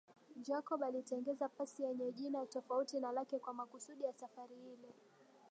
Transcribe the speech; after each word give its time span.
Jacob 0.47 0.83
alitengeneza 0.83 1.49
pasi 1.49 1.83
yenye 1.83 2.11
jina 2.11 2.45
tofauti 2.45 2.99
na 2.99 3.11
lake 3.11 3.39
kwa 3.39 3.53
makusudi 3.53 4.03
ya 4.03 4.13
safari 4.13 4.55
ile 4.55 4.93